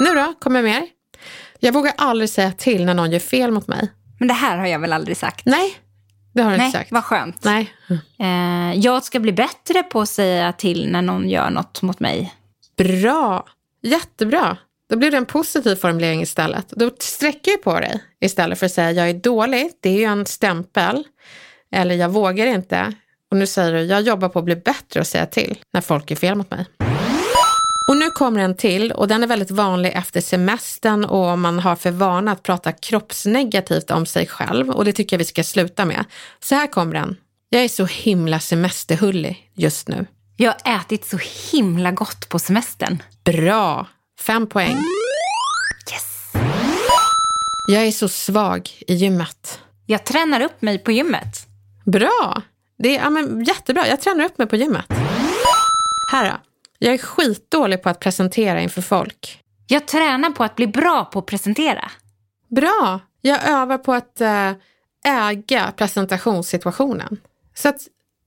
Nu 0.00 0.14
då, 0.14 0.34
kommer 0.40 0.62
mer? 0.62 0.86
Jag 1.60 1.72
vågar 1.72 1.92
aldrig 1.96 2.30
säga 2.30 2.52
till 2.52 2.84
när 2.84 2.94
någon 2.94 3.10
gör 3.10 3.18
fel 3.18 3.50
mot 3.50 3.68
mig. 3.68 3.92
Men 4.18 4.28
det 4.28 4.34
här 4.34 4.58
har 4.58 4.66
jag 4.66 4.78
väl 4.78 4.92
aldrig 4.92 5.16
sagt? 5.16 5.46
Nej, 5.46 5.74
det 6.32 6.42
har 6.42 6.50
du 6.50 6.56
Nej, 6.56 6.66
inte 6.66 6.78
sagt. 6.78 6.92
vad 6.92 7.04
skönt. 7.04 7.44
Nej. 7.44 7.74
Eh, 8.18 8.80
jag 8.80 9.04
ska 9.04 9.20
bli 9.20 9.32
bättre 9.32 9.82
på 9.82 10.00
att 10.00 10.08
säga 10.08 10.52
till 10.52 10.88
när 10.90 11.02
någon 11.02 11.28
gör 11.30 11.50
något 11.50 11.82
mot 11.82 12.00
mig. 12.00 12.34
Bra! 12.76 13.46
Jättebra. 13.82 14.56
Då 14.90 14.96
blir 14.96 15.10
det 15.10 15.16
en 15.16 15.26
positiv 15.26 15.76
formulering 15.76 16.22
istället. 16.22 16.68
Då 16.70 16.90
sträcker 16.98 17.50
du 17.50 17.56
på 17.58 17.80
dig 17.80 18.04
istället 18.20 18.58
för 18.58 18.66
att 18.66 18.72
säga 18.72 18.92
jag 18.92 19.08
är 19.10 19.14
dålig. 19.14 19.70
Det 19.80 19.88
är 19.90 19.98
ju 19.98 20.04
en 20.04 20.26
stämpel. 20.26 21.04
Eller 21.72 21.94
jag 21.94 22.08
vågar 22.08 22.46
inte. 22.46 22.92
Och 23.30 23.36
nu 23.36 23.46
säger 23.46 23.72
du 23.72 23.80
jag 23.82 24.02
jobbar 24.02 24.28
på 24.28 24.38
att 24.38 24.44
bli 24.44 24.56
bättre 24.56 25.00
och 25.00 25.06
säga 25.06 25.26
till 25.26 25.58
när 25.72 25.80
folk 25.80 26.10
är 26.10 26.16
fel 26.16 26.34
mot 26.34 26.50
mig. 26.50 26.66
Och 27.92 27.98
nu 27.98 28.10
kommer 28.10 28.40
en 28.40 28.56
till 28.56 28.92
och 28.92 29.08
den 29.08 29.22
är 29.22 29.26
väldigt 29.26 29.50
vanlig 29.50 29.92
efter 29.94 30.20
semestern 30.20 31.04
och 31.04 31.26
om 31.26 31.40
man 31.40 31.58
har 31.58 31.76
för 31.76 31.90
vana 31.90 32.32
att 32.32 32.42
prata 32.42 32.72
kroppsnegativt 32.72 33.90
om 33.90 34.06
sig 34.06 34.26
själv 34.26 34.70
och 34.70 34.84
det 34.84 34.92
tycker 34.92 35.16
jag 35.16 35.18
vi 35.18 35.24
ska 35.24 35.44
sluta 35.44 35.84
med. 35.84 36.04
Så 36.40 36.54
här 36.54 36.66
kommer 36.66 36.94
den. 36.94 37.16
Jag 37.48 37.64
är 37.64 37.68
så 37.68 37.84
himla 37.84 38.40
semesterhullig 38.40 39.50
just 39.54 39.88
nu. 39.88 40.06
Jag 40.36 40.54
har 40.64 40.80
ätit 40.80 41.04
så 41.04 41.18
himla 41.52 41.92
gott 41.92 42.28
på 42.28 42.38
semestern. 42.38 43.02
Bra! 43.24 43.86
Fem 44.20 44.46
poäng. 44.46 44.76
Yes! 45.92 46.32
Jag 47.68 47.86
är 47.86 47.92
så 47.92 48.08
svag 48.08 48.70
i 48.86 48.94
gymmet. 48.94 49.60
Jag 49.86 50.04
tränar 50.04 50.40
upp 50.40 50.62
mig 50.62 50.78
på 50.78 50.92
gymmet. 50.92 51.46
Bra! 51.84 52.42
Det 52.78 52.96
är 52.96 53.02
ja, 53.02 53.10
men, 53.10 53.44
jättebra. 53.44 53.88
Jag 53.88 54.00
tränar 54.00 54.24
upp 54.24 54.38
mig 54.38 54.46
på 54.46 54.56
gymmet. 54.56 54.86
Här 56.12 56.30
då. 56.30 56.51
Jag 56.82 56.94
är 56.94 56.98
skitdålig 56.98 57.82
på 57.82 57.88
att 57.88 58.00
presentera 58.00 58.60
inför 58.60 58.82
folk. 58.82 59.38
Jag 59.66 59.86
tränar 59.86 60.30
på 60.30 60.44
att 60.44 60.56
bli 60.56 60.66
bra 60.66 61.04
på 61.04 61.18
att 61.18 61.26
presentera. 61.26 61.90
Bra! 62.48 63.00
Jag 63.20 63.48
övar 63.48 63.78
på 63.78 63.92
att 63.92 64.20
eh, 64.20 64.52
äga 65.04 65.72
presentationssituationen. 65.76 67.20
Så 67.54 67.68
att 67.68 67.76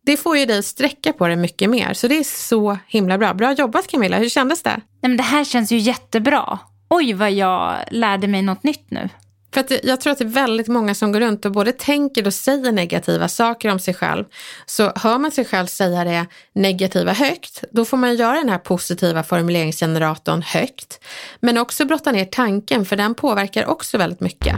det 0.06 0.18
får 0.18 0.38
ju 0.38 0.46
dig 0.46 0.64
sträcka 0.64 1.14
på 1.14 1.28
det 1.28 1.36
mycket 1.36 1.70
mer. 1.70 1.94
Så 1.94 2.08
det 2.08 2.18
är 2.18 2.24
så 2.24 2.78
himla 2.88 3.18
bra. 3.18 3.34
Bra 3.34 3.54
jobbat 3.54 3.88
Camilla. 3.88 4.18
Hur 4.18 4.30
kändes 4.30 4.64
det? 4.64 4.70
Nej, 4.70 4.82
men 5.02 5.18
det 5.18 5.24
här 5.24 5.44
känns 5.44 5.72
ju 5.72 5.78
jättebra. 5.78 6.60
Oj, 6.90 7.14
vad 7.14 7.32
jag 7.32 7.76
lärde 7.92 8.28
mig 8.28 8.42
något 8.42 8.64
nytt 8.64 8.92
nu. 8.92 9.10
För 9.56 9.62
att 9.62 9.84
jag 9.84 10.02
tror 10.02 10.12
att 10.12 10.18
det 10.18 10.24
är 10.24 10.30
väldigt 10.30 10.68
många 10.68 10.96
som 10.96 11.12
går 11.12 11.20
runt 11.20 11.46
och 11.46 11.52
både 11.52 11.72
tänker 11.72 12.28
och 12.28 12.34
säger 12.34 12.72
negativa 12.72 13.28
saker 13.28 13.72
om 13.72 13.80
sig 13.80 13.94
själv. 13.94 14.26
Så 14.66 14.92
hör 14.96 15.18
man 15.18 15.32
sig 15.32 15.46
själv 15.46 15.66
säga 15.66 16.04
det 16.04 16.26
negativa 16.54 17.14
högt, 17.14 17.64
då 17.72 17.86
får 17.86 17.98
man 17.98 18.16
göra 18.16 18.38
den 18.38 18.50
här 18.50 18.58
positiva 18.58 19.24
formuleringsgeneratorn 19.24 20.42
högt. 20.42 21.00
Men 21.40 21.58
också 21.58 21.86
brotta 21.86 22.12
ner 22.12 22.26
tanken, 22.26 22.86
för 22.86 22.96
den 22.96 23.16
påverkar 23.16 23.66
också 23.66 23.98
väldigt 23.98 24.20
mycket. 24.20 24.56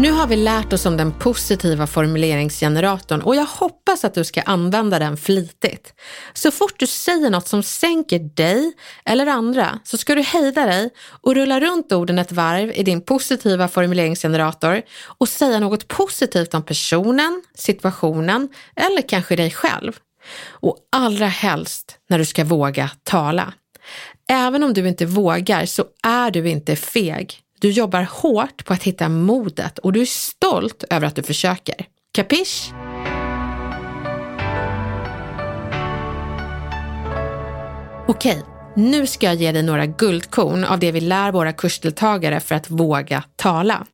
Nu 0.00 0.10
har 0.10 0.26
vi 0.26 0.36
lärt 0.36 0.72
oss 0.72 0.86
om 0.86 0.96
den 0.96 1.12
positiva 1.12 1.86
formuleringsgeneratorn 1.86 3.20
och 3.20 3.36
jag 3.36 3.44
hoppas 3.44 4.04
att 4.04 4.14
du 4.14 4.24
ska 4.24 4.42
använda 4.42 4.98
den 4.98 5.16
flitigt. 5.16 5.94
Så 6.34 6.50
fort 6.50 6.74
du 6.78 6.86
säger 6.86 7.30
något 7.30 7.48
som 7.48 7.62
sänker 7.62 8.18
dig 8.18 8.72
eller 9.04 9.26
andra 9.26 9.78
så 9.84 9.96
ska 9.96 10.14
du 10.14 10.22
hejda 10.22 10.66
dig 10.66 10.90
och 11.22 11.34
rulla 11.34 11.60
runt 11.60 11.92
orden 11.92 12.18
ett 12.18 12.32
varv 12.32 12.72
i 12.74 12.82
din 12.82 13.00
positiva 13.00 13.68
formuleringsgenerator 13.68 14.82
och 15.04 15.28
säga 15.28 15.60
något 15.60 15.88
positivt 15.88 16.54
om 16.54 16.62
personen, 16.62 17.42
situationen 17.54 18.48
eller 18.76 19.08
kanske 19.08 19.36
dig 19.36 19.50
själv. 19.50 19.92
Och 20.50 20.76
allra 20.92 21.26
helst 21.26 21.98
när 22.08 22.18
du 22.18 22.24
ska 22.24 22.44
våga 22.44 22.90
tala. 23.02 23.52
Även 24.30 24.62
om 24.62 24.74
du 24.74 24.88
inte 24.88 25.06
vågar 25.06 25.66
så 25.66 25.84
är 26.02 26.30
du 26.30 26.48
inte 26.48 26.76
feg. 26.76 27.42
Du 27.60 27.70
jobbar 27.70 28.02
hårt 28.02 28.64
på 28.64 28.72
att 28.72 28.82
hitta 28.82 29.08
modet 29.08 29.78
och 29.78 29.92
du 29.92 30.00
är 30.00 30.06
stolt 30.06 30.84
över 30.90 31.06
att 31.06 31.16
du 31.16 31.22
försöker. 31.22 31.86
Kapisch? 32.12 32.72
Okej, 38.08 38.42
nu 38.76 39.06
ska 39.06 39.26
jag 39.26 39.34
ge 39.34 39.52
dig 39.52 39.62
några 39.62 39.86
guldkorn 39.86 40.64
av 40.64 40.78
det 40.78 40.92
vi 40.92 41.00
lär 41.00 41.32
våra 41.32 41.52
kursdeltagare 41.52 42.40
för 42.40 42.54
att 42.54 42.70
våga 42.70 43.24
tala. 43.36 43.86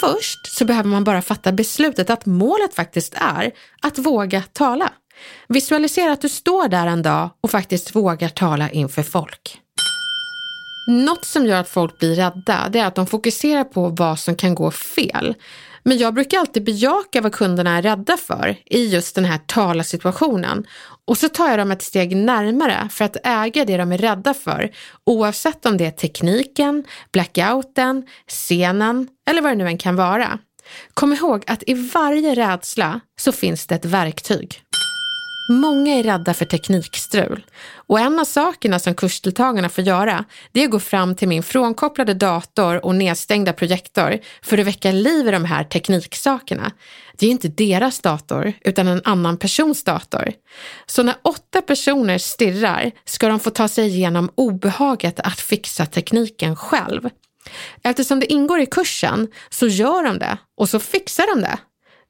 Först 0.00 0.46
så 0.58 0.64
behöver 0.64 0.90
man 0.90 1.04
bara 1.04 1.22
fatta 1.22 1.52
beslutet 1.52 2.10
att 2.10 2.26
målet 2.26 2.74
faktiskt 2.74 3.14
är 3.14 3.50
att 3.82 3.98
våga 3.98 4.42
tala. 4.52 4.92
Visualisera 5.48 6.12
att 6.12 6.20
du 6.20 6.28
står 6.28 6.68
där 6.68 6.86
en 6.86 7.02
dag 7.02 7.30
och 7.40 7.50
faktiskt 7.50 7.96
vågar 7.96 8.28
tala 8.28 8.70
inför 8.70 9.02
folk. 9.02 9.60
Något 10.88 11.24
som 11.24 11.46
gör 11.46 11.60
att 11.60 11.68
folk 11.68 11.98
blir 11.98 12.14
rädda 12.14 12.68
det 12.68 12.78
är 12.78 12.86
att 12.86 12.94
de 12.94 13.06
fokuserar 13.06 13.64
på 13.64 13.88
vad 13.88 14.18
som 14.18 14.36
kan 14.36 14.54
gå 14.54 14.70
fel. 14.70 15.34
Men 15.82 15.98
jag 15.98 16.14
brukar 16.14 16.38
alltid 16.38 16.64
bejaka 16.64 17.20
vad 17.20 17.32
kunderna 17.32 17.78
är 17.78 17.82
rädda 17.82 18.16
för 18.16 18.56
i 18.66 18.86
just 18.86 19.14
den 19.14 19.24
här 19.24 19.38
talarsituationen. 19.46 20.66
Och 21.04 21.18
så 21.18 21.28
tar 21.28 21.48
jag 21.48 21.58
dem 21.58 21.70
ett 21.70 21.82
steg 21.82 22.16
närmare 22.16 22.88
för 22.90 23.04
att 23.04 23.16
äga 23.24 23.64
det 23.64 23.76
de 23.76 23.92
är 23.92 23.98
rädda 23.98 24.34
för 24.34 24.70
oavsett 25.06 25.66
om 25.66 25.76
det 25.76 25.86
är 25.86 25.90
tekniken, 25.90 26.84
blackouten, 27.12 28.06
scenen 28.28 29.08
eller 29.30 29.42
vad 29.42 29.52
det 29.52 29.56
nu 29.56 29.66
än 29.66 29.78
kan 29.78 29.96
vara. 29.96 30.38
Kom 30.94 31.12
ihåg 31.12 31.44
att 31.46 31.62
i 31.66 31.74
varje 31.74 32.34
rädsla 32.34 33.00
så 33.20 33.32
finns 33.32 33.66
det 33.66 33.74
ett 33.74 33.84
verktyg. 33.84 34.62
Många 35.50 35.94
är 35.94 36.02
rädda 36.02 36.34
för 36.34 36.44
teknikstrul 36.44 37.46
och 37.74 38.00
en 38.00 38.18
av 38.18 38.24
sakerna 38.24 38.78
som 38.78 38.94
kursdeltagarna 38.94 39.68
får 39.68 39.84
göra 39.84 40.24
det 40.52 40.60
är 40.60 40.64
att 40.64 40.70
gå 40.70 40.80
fram 40.80 41.14
till 41.14 41.28
min 41.28 41.42
frånkopplade 41.42 42.14
dator 42.14 42.84
och 42.84 42.94
nedstängda 42.94 43.52
projektor 43.52 44.18
för 44.42 44.58
att 44.58 44.66
väcka 44.66 44.92
liv 44.92 45.28
i 45.28 45.30
de 45.30 45.44
här 45.44 45.64
tekniksakerna. 45.64 46.72
Det 47.18 47.26
är 47.26 47.30
inte 47.30 47.48
deras 47.48 48.00
dator 48.00 48.52
utan 48.60 48.88
en 48.88 49.00
annan 49.04 49.36
persons 49.36 49.84
dator. 49.84 50.32
Så 50.86 51.02
när 51.02 51.14
åtta 51.22 51.62
personer 51.62 52.18
stirrar 52.18 52.90
ska 53.04 53.28
de 53.28 53.40
få 53.40 53.50
ta 53.50 53.68
sig 53.68 53.86
igenom 53.86 54.30
obehaget 54.34 55.20
att 55.20 55.40
fixa 55.40 55.86
tekniken 55.86 56.56
själv. 56.56 57.08
Eftersom 57.82 58.20
det 58.20 58.32
ingår 58.32 58.60
i 58.60 58.66
kursen 58.66 59.28
så 59.50 59.66
gör 59.66 60.04
de 60.04 60.18
det 60.18 60.38
och 60.56 60.68
så 60.68 60.80
fixar 60.80 61.34
de 61.34 61.42
det. 61.42 61.58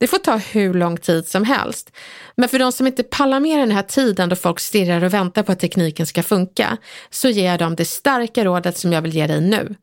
Det 0.01 0.07
får 0.07 0.19
ta 0.19 0.37
hur 0.37 0.75
lång 0.75 0.97
tid 0.97 1.29
som 1.29 1.45
helst. 1.45 1.91
Men 2.37 2.49
för 2.49 2.59
de 2.59 2.73
som 2.73 2.87
inte 2.87 3.03
pallar 3.03 3.41
med 3.41 3.59
den 3.59 3.71
här 3.71 3.83
tiden 3.83 4.29
då 4.29 4.37
folk 4.37 4.61
stirrar 4.61 5.05
och 5.05 5.15
väntar 5.15 5.43
på 5.43 5.53
att 5.53 5.61
tekniken 5.61 6.07
ska 6.07 6.23
funka 6.23 6.77
så 7.11 7.29
ger 7.29 7.47
jag 7.51 7.59
dem 7.59 7.77
det 7.77 7.85
starka 7.85 8.45
rådet 8.45 8.79
som 8.79 8.93
jag 8.93 9.03
vill 9.03 9.15
ge 9.15 9.27
dig 9.27 9.41
nu. 9.41 9.75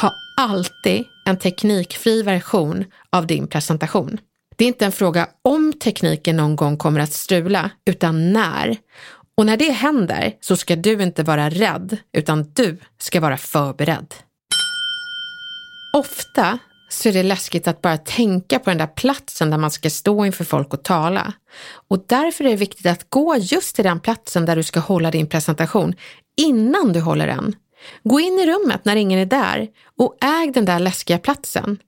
Ha 0.00 0.12
alltid 0.36 1.04
en 1.26 1.38
teknikfri 1.38 2.22
version 2.22 2.84
av 3.12 3.26
din 3.26 3.46
presentation. 3.46 4.18
Det 4.56 4.64
är 4.64 4.68
inte 4.68 4.84
en 4.84 4.92
fråga 4.92 5.28
om 5.42 5.72
tekniken 5.72 6.36
någon 6.36 6.56
gång 6.56 6.76
kommer 6.76 7.00
att 7.00 7.12
strula, 7.12 7.70
utan 7.86 8.32
när. 8.32 8.76
Och 9.36 9.46
när 9.46 9.56
det 9.56 9.70
händer 9.70 10.32
så 10.40 10.56
ska 10.56 10.76
du 10.76 11.02
inte 11.02 11.22
vara 11.22 11.50
rädd, 11.50 11.96
utan 12.16 12.52
du 12.52 12.78
ska 12.98 13.20
vara 13.20 13.36
förberedd. 13.36 14.14
Ofta 15.96 16.58
så 16.94 17.08
är 17.08 17.12
det 17.12 17.22
läskigt 17.22 17.68
att 17.68 17.82
bara 17.82 17.98
tänka 17.98 18.58
på 18.58 18.70
den 18.70 18.78
där 18.78 18.86
platsen 18.86 19.50
där 19.50 19.58
man 19.58 19.70
ska 19.70 19.90
stå 19.90 20.26
inför 20.26 20.44
folk 20.44 20.74
och 20.74 20.82
tala. 20.82 21.32
Och 21.88 22.04
därför 22.08 22.44
är 22.44 22.48
det 22.48 22.56
viktigt 22.56 22.86
att 22.86 23.10
gå 23.10 23.36
just 23.36 23.76
till 23.76 23.84
den 23.84 24.00
platsen 24.00 24.44
där 24.44 24.56
du 24.56 24.62
ska 24.62 24.80
hålla 24.80 25.10
din 25.10 25.26
presentation 25.26 25.94
innan 26.36 26.92
du 26.92 27.00
håller 27.00 27.26
den. 27.26 27.54
Gå 28.02 28.20
in 28.20 28.38
i 28.38 28.46
rummet 28.46 28.84
när 28.84 28.96
ingen 28.96 29.18
är 29.18 29.26
där 29.26 29.68
och 29.98 30.16
äg 30.24 30.52
den 30.52 30.64
där 30.64 30.78
läskiga 30.78 31.18
platsen. 31.18 31.78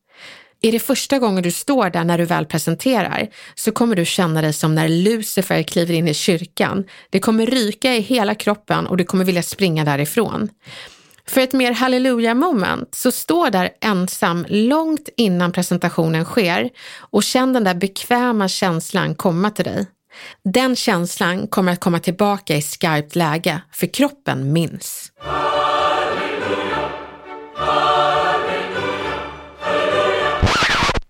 Är 0.63 0.73
det 0.73 0.79
första 0.79 1.19
gången 1.19 1.43
du 1.43 1.51
står 1.51 1.91
där 1.91 2.05
när 2.05 2.19
du 2.19 2.25
väl 2.25 2.47
presenterar 2.47 3.29
så 3.55 3.73
kommer 3.73 3.97
du 3.97 4.05
känna 4.05 4.43
dig 4.43 4.53
som 4.53 4.75
när 4.75 4.89
Lucifer 4.89 5.63
kliver 5.63 5.95
in 5.95 6.09
i 6.09 6.15
kyrkan. 6.15 6.85
Det 7.11 7.21
kommer 7.21 7.47
ryka 7.47 7.95
i 7.95 8.01
hela 8.01 8.35
kroppen 8.35 8.87
och 8.87 8.97
du 8.97 9.05
kommer 9.05 9.25
vilja 9.25 9.43
springa 9.43 9.85
därifrån. 9.85 10.49
För 11.31 11.41
ett 11.41 11.53
mer 11.53 11.73
halleluja 11.73 12.35
moment 12.35 12.95
så 12.95 13.13
stå 13.13 13.51
där 13.51 13.71
ensam 13.81 14.47
långt 14.49 15.09
innan 15.17 15.53
presentationen 15.53 16.25
sker 16.25 16.71
och 16.99 17.23
känn 17.23 17.53
den 17.53 17.65
där 17.65 17.75
bekväma 17.75 18.49
känslan 18.49 19.15
komma 19.15 19.51
till 19.51 19.65
dig. 19.65 19.87
Den 20.45 20.77
känslan 20.77 21.49
kommer 21.49 21.73
att 21.73 21.81
komma 21.81 21.99
tillbaka 21.99 22.57
i 22.57 22.63
skarpt 22.63 23.17
läge, 23.17 23.61
för 23.73 23.87
kroppen 23.87 24.53
minns. 24.53 25.13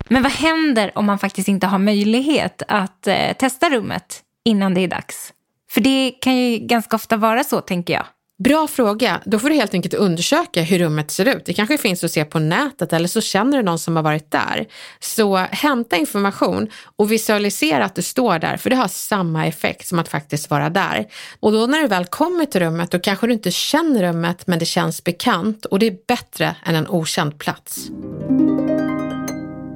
Men 0.09 0.23
vad 0.23 0.31
händer 0.31 0.91
om 0.95 1.05
man 1.05 1.19
faktiskt 1.19 1.47
inte 1.47 1.67
har 1.67 1.79
möjlighet 1.79 2.61
att 2.67 3.07
eh, 3.07 3.33
testa 3.39 3.69
rummet 3.69 4.21
innan 4.45 4.73
det 4.73 4.81
är 4.81 4.87
dags? 4.87 5.33
För 5.71 5.81
det 5.81 6.11
kan 6.21 6.35
ju 6.35 6.57
ganska 6.57 6.95
ofta 6.95 7.17
vara 7.17 7.43
så, 7.43 7.61
tänker 7.61 7.93
jag. 7.93 8.05
Bra 8.43 8.67
fråga. 8.67 9.21
Då 9.25 9.39
får 9.39 9.49
du 9.49 9.55
helt 9.55 9.73
enkelt 9.73 9.93
undersöka 9.93 10.61
hur 10.61 10.79
rummet 10.79 11.11
ser 11.11 11.25
ut. 11.25 11.45
Det 11.45 11.53
kanske 11.53 11.77
finns 11.77 12.03
att 12.03 12.11
se 12.11 12.25
på 12.25 12.39
nätet 12.39 12.93
eller 12.93 13.07
så 13.07 13.21
känner 13.21 13.57
du 13.57 13.63
någon 13.63 13.79
som 13.79 13.95
har 13.95 14.03
varit 14.03 14.31
där. 14.31 14.67
Så 14.99 15.35
hämta 15.35 15.97
information 15.97 16.69
och 16.95 17.11
visualisera 17.11 17.85
att 17.85 17.95
du 17.95 18.01
står 18.01 18.39
där 18.39 18.57
för 18.57 18.69
det 18.69 18.75
har 18.75 18.87
samma 18.87 19.47
effekt 19.47 19.87
som 19.87 19.99
att 19.99 20.07
faktiskt 20.07 20.49
vara 20.49 20.69
där. 20.69 21.05
Och 21.39 21.51
då 21.51 21.65
när 21.65 21.81
du 21.81 21.87
väl 21.87 22.05
kommer 22.05 22.45
till 22.45 22.61
rummet 22.61 22.91
då 22.91 22.99
kanske 22.99 23.27
du 23.27 23.33
inte 23.33 23.51
känner 23.51 24.03
rummet 24.03 24.47
men 24.47 24.59
det 24.59 24.65
känns 24.65 25.03
bekant 25.03 25.65
och 25.65 25.79
det 25.79 25.87
är 25.87 25.97
bättre 26.07 26.55
än 26.65 26.75
en 26.75 26.87
okänd 26.87 27.39
plats. 27.39 27.87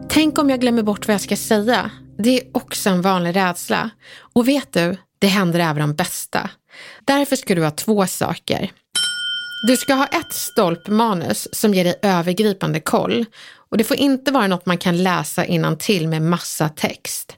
Tänk 0.09 0.39
om 0.39 0.49
jag 0.49 0.61
glömmer 0.61 0.83
bort 0.83 1.07
vad 1.07 1.13
jag 1.13 1.21
ska 1.21 1.35
säga. 1.35 1.91
Det 2.17 2.39
är 2.39 2.43
också 2.51 2.89
en 2.89 3.01
vanlig 3.01 3.35
rädsla. 3.35 3.89
Och 4.33 4.47
vet 4.47 4.73
du, 4.73 4.97
det 5.19 5.27
händer 5.27 5.59
även 5.59 5.77
de 5.77 5.93
bästa. 5.93 6.49
Därför 7.05 7.35
ska 7.35 7.55
du 7.55 7.63
ha 7.63 7.71
två 7.71 8.07
saker. 8.07 8.71
Du 9.67 9.77
ska 9.77 9.93
ha 9.93 10.05
ett 10.05 10.33
stolpmanus 10.33 11.47
som 11.51 11.73
ger 11.73 11.83
dig 11.83 11.99
övergripande 12.01 12.79
koll 12.79 13.25
och 13.71 13.77
det 13.77 13.83
får 13.83 13.97
inte 13.97 14.31
vara 14.31 14.47
något 14.47 14.65
man 14.65 14.77
kan 14.77 15.03
läsa 15.03 15.45
innan 15.45 15.77
till 15.77 16.07
med 16.07 16.21
massa 16.21 16.69
text. 16.69 17.37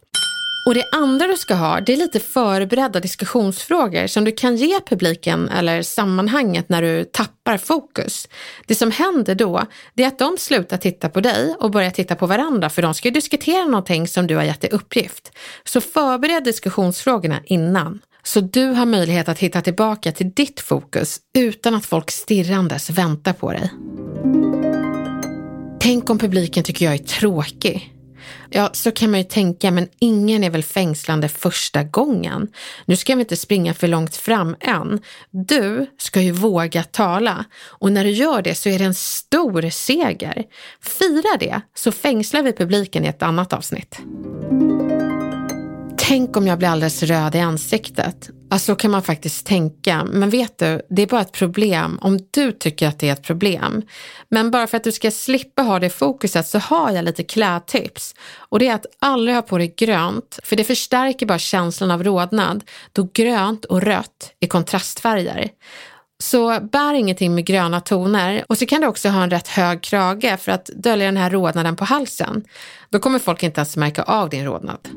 Och 0.65 0.73
det 0.73 0.83
andra 0.91 1.27
du 1.27 1.37
ska 1.37 1.55
ha, 1.55 1.81
det 1.81 1.93
är 1.93 1.97
lite 1.97 2.19
förberedda 2.19 2.99
diskussionsfrågor 2.99 4.07
som 4.07 4.23
du 4.23 4.31
kan 4.31 4.55
ge 4.55 4.79
publiken 4.79 5.49
eller 5.49 5.81
sammanhanget 5.81 6.69
när 6.69 6.81
du 6.81 7.03
tappar 7.03 7.57
fokus. 7.57 8.27
Det 8.67 8.75
som 8.75 8.91
händer 8.91 9.35
då, 9.35 9.65
det 9.93 10.03
är 10.03 10.07
att 10.07 10.19
de 10.19 10.37
slutar 10.37 10.77
titta 10.77 11.09
på 11.09 11.21
dig 11.21 11.55
och 11.59 11.71
börjar 11.71 11.89
titta 11.89 12.15
på 12.15 12.27
varandra 12.27 12.69
för 12.69 12.81
de 12.81 12.93
ska 12.93 13.07
ju 13.07 13.13
diskutera 13.13 13.65
någonting 13.65 14.07
som 14.07 14.27
du 14.27 14.35
har 14.35 14.43
gett 14.43 14.63
i 14.63 14.67
uppgift. 14.67 15.31
Så 15.63 15.81
förbered 15.81 16.43
diskussionsfrågorna 16.43 17.39
innan. 17.45 18.01
Så 18.23 18.39
du 18.39 18.65
har 18.65 18.85
möjlighet 18.85 19.29
att 19.29 19.39
hitta 19.39 19.61
tillbaka 19.61 20.11
till 20.11 20.31
ditt 20.31 20.59
fokus 20.59 21.19
utan 21.37 21.75
att 21.75 21.85
folk 21.85 22.11
stirrandes 22.11 22.89
väntar 22.89 23.33
på 23.33 23.51
dig. 23.51 23.69
Tänk 25.79 26.09
om 26.09 26.19
publiken 26.19 26.63
tycker 26.63 26.85
jag 26.85 26.93
är 26.93 26.97
tråkig. 26.97 27.93
Ja, 28.49 28.69
så 28.73 28.91
kan 28.91 29.11
man 29.11 29.19
ju 29.19 29.23
tänka, 29.23 29.71
men 29.71 29.87
ingen 29.99 30.43
är 30.43 30.49
väl 30.49 30.63
fängslande 30.63 31.29
första 31.29 31.83
gången. 31.83 32.47
Nu 32.85 32.95
ska 32.95 33.15
vi 33.15 33.21
inte 33.21 33.37
springa 33.37 33.73
för 33.73 33.87
långt 33.87 34.15
fram 34.15 34.55
än. 34.59 35.01
Du 35.31 35.85
ska 35.97 36.21
ju 36.21 36.31
våga 36.31 36.83
tala 36.83 37.45
och 37.65 37.91
när 37.91 38.03
du 38.03 38.09
gör 38.11 38.41
det 38.41 38.55
så 38.55 38.69
är 38.69 38.79
det 38.79 38.85
en 38.85 38.93
stor 38.93 39.69
seger. 39.69 40.43
Fira 40.81 41.37
det 41.39 41.61
så 41.75 41.91
fängslar 41.91 42.43
vi 42.43 42.53
publiken 42.53 43.05
i 43.05 43.07
ett 43.07 43.23
annat 43.23 43.53
avsnitt. 43.53 43.99
Tänk 46.13 46.37
om 46.37 46.47
jag 46.47 46.57
blir 46.57 46.67
alldeles 46.67 47.03
röd 47.03 47.35
i 47.35 47.39
ansiktet. 47.39 48.29
Alltså 48.49 48.71
så 48.71 48.75
kan 48.75 48.91
man 48.91 49.03
faktiskt 49.03 49.45
tänka. 49.45 50.03
Men 50.03 50.29
vet 50.29 50.57
du, 50.57 50.81
det 50.89 51.01
är 51.01 51.07
bara 51.07 51.21
ett 51.21 51.31
problem 51.31 51.99
om 52.01 52.19
du 52.31 52.51
tycker 52.51 52.87
att 52.87 52.99
det 52.99 53.09
är 53.09 53.13
ett 53.13 53.23
problem. 53.23 53.81
Men 54.29 54.51
bara 54.51 54.67
för 54.67 54.77
att 54.77 54.83
du 54.83 54.91
ska 54.91 55.11
slippa 55.11 55.61
ha 55.61 55.79
det 55.79 55.89
fokuset 55.89 56.47
så 56.47 56.59
har 56.59 56.91
jag 56.91 57.05
lite 57.05 57.23
klädtips. 57.23 58.15
Och 58.37 58.59
det 58.59 58.67
är 58.67 58.75
att 58.75 58.85
aldrig 58.99 59.35
ha 59.35 59.41
på 59.41 59.57
dig 59.57 59.73
grönt, 59.77 60.39
för 60.43 60.55
det 60.55 60.63
förstärker 60.63 61.25
bara 61.25 61.39
känslan 61.39 61.91
av 61.91 62.03
rodnad 62.03 62.63
då 62.91 63.09
grönt 63.13 63.65
och 63.65 63.81
rött 63.81 64.33
är 64.39 64.47
kontrastfärger. 64.47 65.49
Så 66.23 66.59
bär 66.59 66.93
ingenting 66.93 67.35
med 67.35 67.45
gröna 67.45 67.81
toner 67.81 68.45
och 68.49 68.57
så 68.57 68.65
kan 68.65 68.81
du 68.81 68.87
också 68.87 69.09
ha 69.09 69.23
en 69.23 69.29
rätt 69.29 69.47
hög 69.47 69.81
krage 69.81 70.39
för 70.39 70.51
att 70.51 70.65
dölja 70.65 71.05
den 71.05 71.17
här 71.17 71.29
rodnaden 71.29 71.75
på 71.75 71.85
halsen. 71.85 72.43
Då 72.89 72.99
kommer 72.99 73.19
folk 73.19 73.43
inte 73.43 73.59
ens 73.59 73.77
märka 73.77 74.03
av 74.03 74.29
din 74.29 74.45
rodnad. 74.45 74.87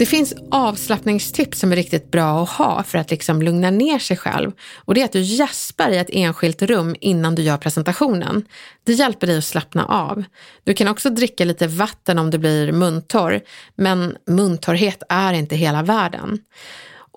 Det 0.00 0.06
finns 0.06 0.34
avslappningstips 0.50 1.58
som 1.58 1.72
är 1.72 1.76
riktigt 1.76 2.10
bra 2.10 2.42
att 2.42 2.48
ha 2.48 2.82
för 2.82 2.98
att 2.98 3.10
liksom 3.10 3.42
lugna 3.42 3.70
ner 3.70 3.98
sig 3.98 4.16
själv. 4.16 4.52
Och 4.76 4.94
det 4.94 5.00
är 5.00 5.04
att 5.04 5.12
du 5.12 5.20
gäspar 5.20 5.90
i 5.90 5.96
ett 5.96 6.10
enskilt 6.12 6.62
rum 6.62 6.96
innan 7.00 7.34
du 7.34 7.42
gör 7.42 7.56
presentationen. 7.56 8.44
Det 8.84 8.92
hjälper 8.92 9.26
dig 9.26 9.38
att 9.38 9.44
slappna 9.44 9.84
av. 9.84 10.24
Du 10.64 10.74
kan 10.74 10.88
också 10.88 11.10
dricka 11.10 11.44
lite 11.44 11.66
vatten 11.66 12.18
om 12.18 12.30
du 12.30 12.38
blir 12.38 12.72
muntorr, 12.72 13.40
men 13.76 14.16
muntorrhet 14.26 15.02
är 15.08 15.32
inte 15.32 15.56
hela 15.56 15.82
världen. 15.82 16.38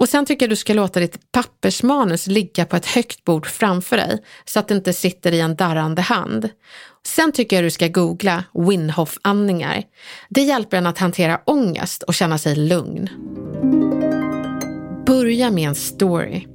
Och 0.03 0.09
sen 0.09 0.25
tycker 0.25 0.45
jag 0.45 0.49
du 0.49 0.55
ska 0.55 0.73
låta 0.73 0.99
ditt 0.99 1.31
pappersmanus 1.31 2.27
ligga 2.27 2.65
på 2.65 2.75
ett 2.75 2.85
högt 2.85 3.25
bord 3.25 3.47
framför 3.47 3.97
dig 3.97 4.23
så 4.45 4.59
att 4.59 4.67
det 4.67 4.73
inte 4.75 4.93
sitter 4.93 5.31
i 5.31 5.39
en 5.39 5.55
darrande 5.55 6.01
hand. 6.01 6.49
Sen 7.07 7.31
tycker 7.31 7.55
jag 7.55 7.65
du 7.65 7.71
ska 7.71 7.87
googla 7.87 8.43
Winhoff-andningar. 8.53 9.83
Det 10.29 10.41
hjälper 10.41 10.77
en 10.77 10.87
att 10.87 10.97
hantera 10.97 11.39
ångest 11.45 12.03
och 12.03 12.13
känna 12.13 12.37
sig 12.37 12.55
lugn. 12.55 13.09
Börja 15.05 15.51
med 15.51 15.67
en 15.67 15.75
story. 15.75 16.47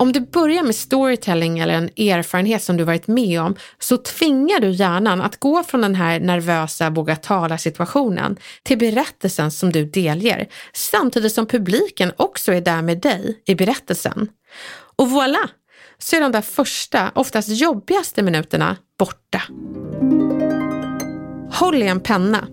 Om 0.00 0.12
du 0.12 0.20
börjar 0.20 0.62
med 0.62 0.74
storytelling 0.74 1.58
eller 1.58 1.74
en 1.74 1.84
erfarenhet 1.84 2.62
som 2.62 2.76
du 2.76 2.84
varit 2.84 3.06
med 3.06 3.40
om 3.40 3.56
så 3.78 3.96
tvingar 3.96 4.60
du 4.60 4.70
hjärnan 4.70 5.20
att 5.20 5.40
gå 5.40 5.62
från 5.62 5.80
den 5.80 5.94
här 5.94 6.20
nervösa 6.20 6.90
våga 6.90 7.16
tala 7.16 7.58
situationen 7.58 8.36
till 8.62 8.78
berättelsen 8.78 9.50
som 9.50 9.72
du 9.72 9.84
delger 9.84 10.48
samtidigt 10.72 11.32
som 11.32 11.46
publiken 11.46 12.12
också 12.16 12.52
är 12.52 12.60
där 12.60 12.82
med 12.82 13.00
dig 13.00 13.42
i 13.46 13.54
berättelsen. 13.54 14.28
Och 14.96 15.06
voilà! 15.06 15.48
Så 15.98 16.16
är 16.16 16.20
de 16.20 16.32
där 16.32 16.42
första, 16.42 17.12
oftast 17.14 17.48
jobbigaste 17.48 18.22
minuterna 18.22 18.76
borta. 18.98 19.42
Håll 21.52 21.82
i 21.82 21.86
en 21.86 22.00
penna. 22.00 22.48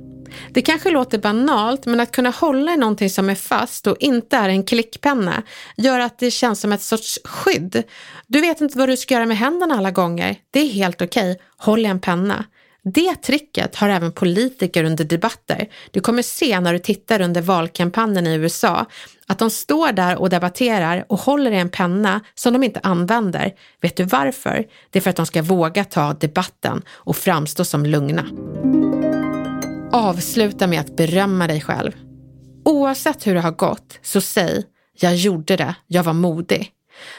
Det 0.52 0.62
kanske 0.62 0.90
låter 0.90 1.18
banalt, 1.18 1.86
men 1.86 2.00
att 2.00 2.12
kunna 2.12 2.30
hålla 2.30 2.74
i 2.74 2.78
någonting 2.78 3.10
som 3.10 3.30
är 3.30 3.36
fast 3.36 3.88
och 3.88 3.98
inte 4.00 4.38
är 4.38 4.50
en 4.50 4.64
klickpenna 4.64 5.44
gör 5.78 6.00
att 6.00 6.20
det 6.20 6.32
känns 6.32 6.62
som 6.62 6.72
ett 6.72 6.82
sorts 6.82 7.20
skydd. 7.24 7.84
Du 8.28 8.42
vet 8.42 8.62
inte 8.62 8.78
vad 8.78 8.90
du 8.90 8.98
ska 8.98 9.14
göra 9.14 9.26
med 9.26 9.38
händerna 9.38 9.76
alla 9.76 9.92
gånger. 9.92 10.36
Det 10.52 10.60
är 10.60 10.68
helt 10.68 11.02
okej. 11.02 11.32
Okay. 11.32 11.44
Håll 11.58 11.86
i 11.86 11.86
en 11.86 12.00
penna. 12.00 12.46
Det 12.94 13.16
tricket 13.16 13.76
har 13.76 13.90
även 13.90 14.12
politiker 14.12 14.84
under 14.84 15.04
debatter. 15.04 15.68
Du 15.92 16.00
kommer 16.00 16.22
se 16.22 16.60
när 16.60 16.74
du 16.74 16.80
tittar 16.80 17.22
under 17.22 17.42
valkampanjen 17.42 18.28
i 18.28 18.36
USA 18.36 18.86
att 19.28 19.40
de 19.40 19.50
står 19.50 19.92
där 19.92 20.18
och 20.18 20.30
debatterar 20.30 21.06
och 21.10 21.20
håller 21.20 21.52
i 21.52 21.58
en 21.58 21.70
penna 21.70 22.22
som 22.36 22.54
de 22.54 22.64
inte 22.64 22.80
använder. 22.84 23.54
Vet 23.82 23.98
du 23.98 24.04
varför? 24.04 24.66
Det 24.90 25.00
är 25.00 25.02
för 25.02 25.10
att 25.10 25.16
de 25.16 25.26
ska 25.26 25.42
våga 25.42 25.84
ta 25.84 26.14
debatten 26.14 26.82
och 26.90 27.18
framstå 27.18 27.66
som 27.66 27.86
lugna. 27.86 28.26
Avsluta 29.92 30.68
med 30.68 30.80
att 30.80 30.96
berömma 30.96 31.48
dig 31.48 31.62
själv. 31.62 31.92
Oavsett 32.66 33.28
hur 33.28 33.34
det 33.34 33.42
har 33.42 33.52
gått, 33.52 34.00
så 34.02 34.22
säg 34.22 34.64
jag 35.00 35.16
gjorde 35.16 35.56
det, 35.56 35.76
jag 35.88 36.04
var 36.04 36.14
modig. 36.14 36.72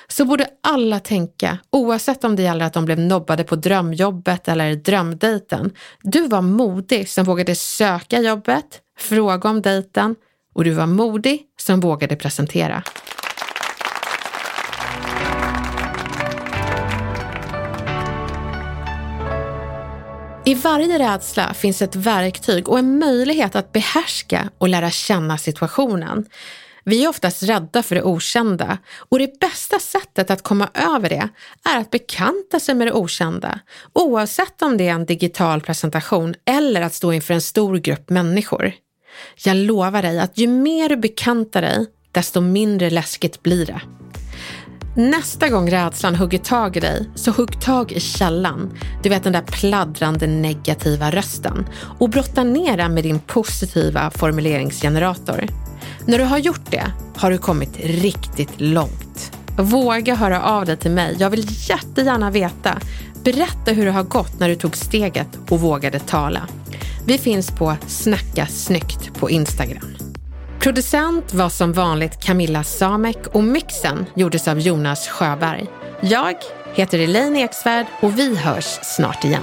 Så 0.08 0.24
borde 0.24 0.46
alla 0.62 1.00
tänka, 1.00 1.58
oavsett 1.70 2.24
om 2.24 2.36
det 2.36 2.42
gäller 2.42 2.64
att 2.64 2.72
de 2.72 2.84
blev 2.84 2.98
nobbade 2.98 3.44
på 3.44 3.56
drömjobbet 3.56 4.48
eller 4.48 4.74
drömdejten. 4.74 5.72
Du 6.02 6.28
var 6.28 6.42
modig 6.42 7.08
som 7.08 7.24
vågade 7.24 7.54
söka 7.54 8.20
jobbet, 8.20 8.80
fråga 8.98 9.50
om 9.50 9.62
dejten 9.62 10.14
och 10.54 10.64
du 10.64 10.70
var 10.70 10.86
modig 10.86 11.42
som 11.60 11.80
vågade 11.80 12.16
presentera. 12.16 12.82
I 20.48 20.54
varje 20.54 20.98
rädsla 20.98 21.54
finns 21.54 21.82
ett 21.82 21.96
verktyg 21.96 22.68
och 22.68 22.78
en 22.78 22.98
möjlighet 22.98 23.56
att 23.56 23.72
behärska 23.72 24.50
och 24.58 24.68
lära 24.68 24.90
känna 24.90 25.38
situationen. 25.38 26.26
Vi 26.84 27.04
är 27.04 27.08
oftast 27.08 27.42
rädda 27.42 27.82
för 27.82 27.94
det 27.94 28.02
okända 28.02 28.78
och 28.98 29.18
det 29.18 29.40
bästa 29.40 29.78
sättet 29.78 30.30
att 30.30 30.42
komma 30.42 30.68
över 30.74 31.08
det 31.08 31.28
är 31.64 31.78
att 31.78 31.90
bekanta 31.90 32.60
sig 32.60 32.74
med 32.74 32.86
det 32.86 32.92
okända, 32.92 33.60
oavsett 33.92 34.62
om 34.62 34.76
det 34.76 34.88
är 34.88 34.92
en 34.92 35.06
digital 35.06 35.60
presentation 35.60 36.34
eller 36.44 36.82
att 36.82 36.94
stå 36.94 37.12
inför 37.12 37.34
en 37.34 37.42
stor 37.42 37.76
grupp 37.76 38.10
människor. 38.10 38.72
Jag 39.44 39.56
lovar 39.56 40.02
dig 40.02 40.18
att 40.18 40.38
ju 40.38 40.46
mer 40.46 40.88
du 40.88 40.96
bekantar 40.96 41.62
dig, 41.62 41.86
desto 42.12 42.40
mindre 42.40 42.90
läskigt 42.90 43.42
blir 43.42 43.66
det. 43.66 43.80
Nästa 44.98 45.48
gång 45.48 45.70
rädslan 45.70 46.14
hugger 46.14 46.38
tag 46.38 46.76
i 46.76 46.80
dig, 46.80 47.08
så 47.14 47.30
hugg 47.30 47.60
tag 47.60 47.92
i 47.92 48.00
källan. 48.00 48.70
Du 49.02 49.08
vet 49.08 49.24
den 49.24 49.32
där 49.32 49.42
pladdrande 49.42 50.26
negativa 50.26 51.10
rösten 51.10 51.66
och 51.98 52.10
brotta 52.10 52.44
ner 52.44 52.76
den 52.76 52.94
med 52.94 53.04
din 53.04 53.18
positiva 53.18 54.10
formuleringsgenerator. 54.10 55.46
När 56.06 56.18
du 56.18 56.24
har 56.24 56.38
gjort 56.38 56.70
det 56.70 56.92
har 57.16 57.30
du 57.30 57.38
kommit 57.38 57.76
riktigt 57.76 58.60
långt. 58.60 59.32
Våga 59.58 60.14
höra 60.14 60.42
av 60.42 60.66
dig 60.66 60.76
till 60.76 60.90
mig. 60.90 61.16
Jag 61.18 61.30
vill 61.30 61.46
jättegärna 61.68 62.30
veta. 62.30 62.78
Berätta 63.24 63.72
hur 63.72 63.84
det 63.84 63.92
har 63.92 64.04
gått 64.04 64.40
när 64.40 64.48
du 64.48 64.54
tog 64.54 64.76
steget 64.76 65.38
och 65.50 65.60
vågade 65.60 65.98
tala. 65.98 66.48
Vi 67.06 67.18
finns 67.18 67.50
på 67.50 67.76
Snacka 67.86 68.46
snyggt 68.46 69.14
på 69.14 69.30
Instagram. 69.30 70.07
Producent 70.60 71.34
var 71.34 71.48
som 71.48 71.72
vanligt 71.72 72.20
Camilla 72.20 72.64
Samek 72.64 73.26
och 73.26 73.44
mixen 73.44 74.06
gjordes 74.14 74.48
av 74.48 74.60
Jonas 74.60 75.08
Sjöberg. 75.08 75.66
Jag 76.00 76.34
heter 76.74 76.98
Elaine 76.98 77.36
Eksvärd 77.36 77.86
och 78.00 78.18
vi 78.18 78.36
hörs 78.36 78.78
snart 78.82 79.24
igen. 79.24 79.42